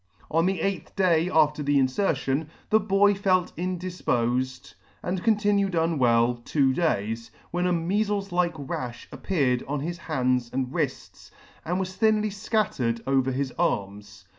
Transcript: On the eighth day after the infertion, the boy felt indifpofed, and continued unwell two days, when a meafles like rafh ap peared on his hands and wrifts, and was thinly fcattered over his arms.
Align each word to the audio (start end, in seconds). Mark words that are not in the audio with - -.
On 0.31 0.47
the 0.47 0.61
eighth 0.61 0.95
day 0.95 1.29
after 1.29 1.61
the 1.61 1.77
infertion, 1.77 2.49
the 2.71 2.79
boy 2.79 3.13
felt 3.13 3.55
indifpofed, 3.55 4.73
and 5.03 5.23
continued 5.23 5.75
unwell 5.75 6.41
two 6.43 6.73
days, 6.73 7.29
when 7.51 7.67
a 7.67 7.71
meafles 7.71 8.31
like 8.31 8.55
rafh 8.55 9.05
ap 9.13 9.21
peared 9.21 9.61
on 9.67 9.81
his 9.81 9.99
hands 9.99 10.49
and 10.51 10.73
wrifts, 10.73 11.29
and 11.63 11.79
was 11.79 11.95
thinly 11.95 12.31
fcattered 12.31 12.99
over 13.05 13.31
his 13.31 13.51
arms. 13.59 14.25